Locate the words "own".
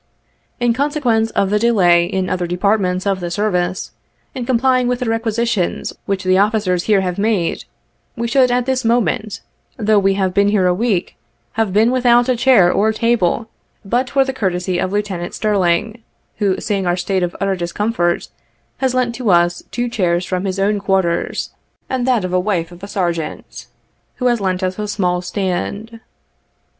20.57-20.79